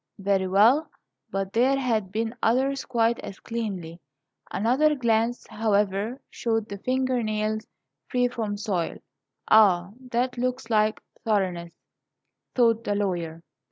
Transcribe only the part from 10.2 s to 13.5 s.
looks like thoroughness," thought the lawyer.